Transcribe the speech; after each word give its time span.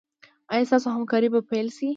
ایا 0.53 0.67
ستاسو 0.69 0.87
همکاري 0.95 1.27
به 1.33 1.41
پیل 1.49 1.67
شي؟ 1.77 1.87